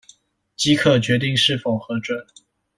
[0.55, 2.25] 即可決定是否核准